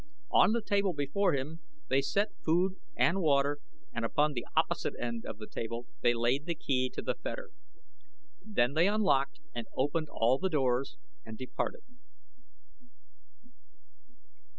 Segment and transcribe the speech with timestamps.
[0.31, 3.59] On the table before him they set food and water
[3.93, 7.51] and upon the opposite end of the table they laid the key to the fetter.
[8.43, 11.83] Then they unlocked and opened all the doors and departed.